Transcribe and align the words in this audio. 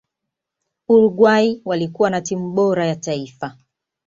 uruguay 0.87 1.61
walikuwa 1.65 2.09
na 2.09 2.21
timu 2.21 2.51
bora 2.51 2.85
ya 2.87 2.95
taifa 2.95 3.57